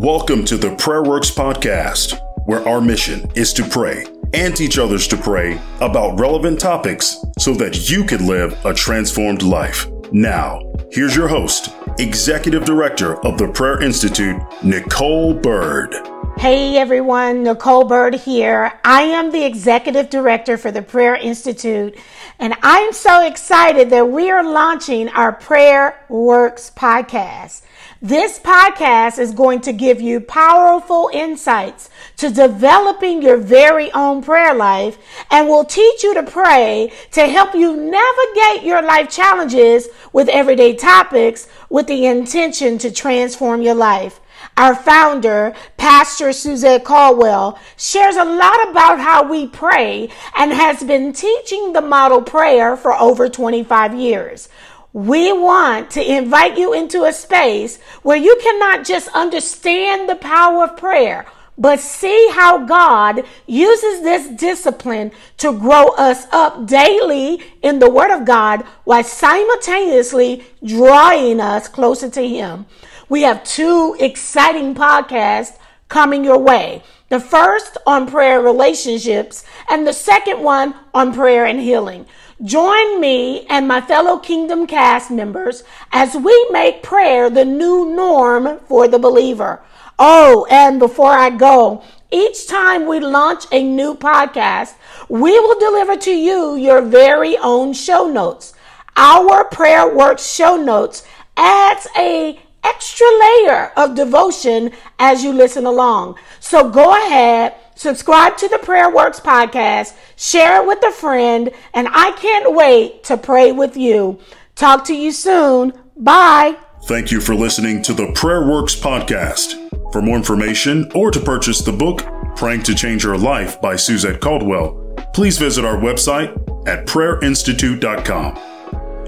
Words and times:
Welcome 0.00 0.44
to 0.44 0.56
the 0.56 0.76
Prayer 0.76 1.02
Works 1.02 1.28
Podcast, 1.28 2.16
where 2.44 2.66
our 2.68 2.80
mission 2.80 3.28
is 3.34 3.52
to 3.54 3.64
pray 3.64 4.06
and 4.32 4.56
teach 4.56 4.78
others 4.78 5.08
to 5.08 5.16
pray 5.16 5.60
about 5.80 6.20
relevant 6.20 6.60
topics 6.60 7.16
so 7.36 7.52
that 7.54 7.90
you 7.90 8.04
can 8.04 8.28
live 8.28 8.56
a 8.64 8.72
transformed 8.72 9.42
life. 9.42 9.88
Now, 10.12 10.62
here's 10.92 11.16
your 11.16 11.26
host, 11.26 11.74
Executive 11.98 12.64
Director 12.64 13.16
of 13.26 13.38
the 13.38 13.48
Prayer 13.48 13.82
Institute, 13.82 14.40
Nicole 14.62 15.34
Bird. 15.34 15.92
Hey 16.38 16.76
everyone, 16.76 17.42
Nicole 17.42 17.82
Bird 17.82 18.14
here. 18.14 18.72
I 18.84 19.02
am 19.02 19.32
the 19.32 19.44
Executive 19.44 20.08
Director 20.08 20.56
for 20.56 20.70
the 20.70 20.82
Prayer 20.82 21.16
Institute, 21.16 21.98
and 22.38 22.54
I'm 22.62 22.92
so 22.92 23.26
excited 23.26 23.90
that 23.90 24.08
we 24.08 24.30
are 24.30 24.44
launching 24.44 25.08
our 25.08 25.32
Prayer 25.32 25.98
Works 26.08 26.70
podcast. 26.70 27.62
This 28.00 28.38
podcast 28.38 29.18
is 29.18 29.34
going 29.34 29.62
to 29.62 29.72
give 29.72 30.00
you 30.00 30.20
powerful 30.20 31.10
insights 31.12 31.90
to 32.18 32.30
developing 32.30 33.20
your 33.20 33.38
very 33.38 33.90
own 33.90 34.22
prayer 34.22 34.54
life 34.54 34.96
and 35.32 35.48
will 35.48 35.64
teach 35.64 36.04
you 36.04 36.14
to 36.14 36.22
pray 36.22 36.92
to 37.10 37.26
help 37.26 37.56
you 37.56 37.74
navigate 37.76 38.64
your 38.64 38.80
life 38.80 39.10
challenges 39.10 39.88
with 40.12 40.28
everyday 40.28 40.76
topics 40.76 41.48
with 41.68 41.88
the 41.88 42.06
intention 42.06 42.78
to 42.78 42.92
transform 42.92 43.60
your 43.60 43.74
life. 43.74 44.20
Our 44.56 44.74
founder, 44.74 45.54
Pastor 45.76 46.32
Suzette 46.32 46.84
Caldwell, 46.84 47.58
shares 47.76 48.16
a 48.16 48.24
lot 48.24 48.68
about 48.70 48.98
how 48.98 49.28
we 49.28 49.46
pray 49.46 50.10
and 50.36 50.52
has 50.52 50.82
been 50.82 51.12
teaching 51.12 51.72
the 51.72 51.80
model 51.80 52.22
prayer 52.22 52.76
for 52.76 52.92
over 52.94 53.28
25 53.28 53.94
years. 53.94 54.48
We 54.92 55.32
want 55.32 55.90
to 55.92 56.16
invite 56.16 56.58
you 56.58 56.72
into 56.72 57.04
a 57.04 57.12
space 57.12 57.78
where 58.02 58.16
you 58.16 58.36
cannot 58.42 58.86
just 58.86 59.08
understand 59.08 60.08
the 60.08 60.16
power 60.16 60.64
of 60.64 60.76
prayer, 60.76 61.26
but 61.58 61.78
see 61.78 62.30
how 62.32 62.64
God 62.64 63.22
uses 63.46 64.02
this 64.02 64.28
discipline 64.28 65.12
to 65.36 65.52
grow 65.52 65.88
us 65.90 66.26
up 66.32 66.66
daily 66.66 67.42
in 67.62 67.78
the 67.78 67.90
Word 67.90 68.10
of 68.10 68.24
God 68.24 68.62
while 68.84 69.04
simultaneously 69.04 70.44
drawing 70.64 71.40
us 71.40 71.68
closer 71.68 72.08
to 72.10 72.26
Him. 72.26 72.66
We 73.08 73.22
have 73.22 73.42
two 73.42 73.96
exciting 73.98 74.74
podcasts 74.74 75.56
coming 75.88 76.24
your 76.24 76.38
way. 76.38 76.82
The 77.08 77.20
first 77.20 77.78
on 77.86 78.06
prayer 78.06 78.40
relationships 78.40 79.44
and 79.70 79.86
the 79.86 79.94
second 79.94 80.42
one 80.42 80.74
on 80.92 81.14
prayer 81.14 81.46
and 81.46 81.58
healing. 81.58 82.04
Join 82.44 83.00
me 83.00 83.46
and 83.46 83.66
my 83.66 83.80
fellow 83.80 84.18
Kingdom 84.18 84.66
cast 84.66 85.10
members 85.10 85.64
as 85.90 86.14
we 86.14 86.48
make 86.52 86.82
prayer 86.82 87.30
the 87.30 87.44
new 87.44 87.94
norm 87.96 88.60
for 88.68 88.86
the 88.86 88.98
believer. 88.98 89.62
Oh, 89.98 90.46
and 90.50 90.78
before 90.78 91.12
I 91.12 91.30
go, 91.30 91.82
each 92.12 92.46
time 92.46 92.86
we 92.86 93.00
launch 93.00 93.46
a 93.50 93.62
new 93.62 93.94
podcast, 93.94 94.74
we 95.08 95.38
will 95.40 95.58
deliver 95.58 95.96
to 95.96 96.12
you 96.12 96.54
your 96.56 96.82
very 96.82 97.36
own 97.38 97.72
show 97.72 98.06
notes. 98.06 98.52
Our 98.96 99.44
prayer 99.44 99.92
works 99.92 100.26
show 100.30 100.56
notes 100.56 101.04
adds 101.36 101.88
a 101.96 102.38
extra 102.68 103.06
layer 103.20 103.72
of 103.76 103.94
devotion 103.94 104.70
as 104.98 105.24
you 105.24 105.32
listen 105.32 105.66
along. 105.66 106.18
So 106.40 106.68
go 106.68 106.94
ahead, 107.06 107.54
subscribe 107.74 108.36
to 108.38 108.48
the 108.48 108.58
Prayer 108.58 108.90
Works 108.90 109.20
podcast, 109.20 109.94
share 110.16 110.62
it 110.62 110.66
with 110.66 110.82
a 110.84 110.92
friend, 110.92 111.50
and 111.74 111.88
I 111.90 112.12
can't 112.12 112.54
wait 112.54 113.04
to 113.04 113.16
pray 113.16 113.52
with 113.52 113.76
you. 113.76 114.18
Talk 114.54 114.84
to 114.86 114.94
you 114.94 115.12
soon. 115.12 115.72
Bye. 115.96 116.56
Thank 116.84 117.10
you 117.10 117.20
for 117.20 117.34
listening 117.34 117.82
to 117.82 117.92
the 117.92 118.12
Prayer 118.14 118.46
Works 118.46 118.74
podcast. 118.74 119.54
For 119.92 120.02
more 120.02 120.16
information 120.16 120.90
or 120.94 121.10
to 121.10 121.20
purchase 121.20 121.60
the 121.60 121.72
book, 121.72 122.02
Praying 122.36 122.62
to 122.64 122.74
Change 122.74 123.02
Your 123.02 123.18
Life 123.18 123.60
by 123.60 123.76
Suzette 123.76 124.20
Caldwell, 124.20 124.94
please 125.12 125.38
visit 125.38 125.64
our 125.64 125.76
website 125.76 126.30
at 126.68 126.86
prayerinstitute.com 126.86 128.57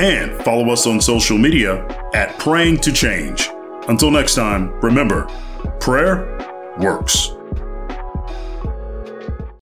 and 0.00 0.42
follow 0.42 0.70
us 0.70 0.86
on 0.86 1.00
social 1.00 1.36
media 1.36 1.86
at 2.14 2.38
Praying 2.38 2.78
to 2.78 2.92
Change. 2.92 3.50
Until 3.88 4.10
next 4.10 4.34
time, 4.34 4.72
remember, 4.80 5.26
prayer 5.78 6.38
works. 6.78 7.32